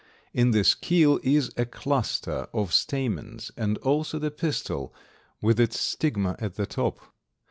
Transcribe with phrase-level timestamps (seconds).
[0.33, 4.91] In this keel is a cluster of stamens, and also the pistil
[5.43, 6.99] with its stigma at the top.